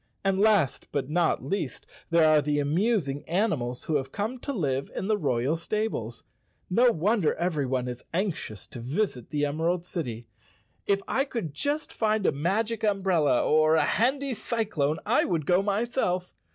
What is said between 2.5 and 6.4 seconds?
amusing animals who have come to live in the royal stables.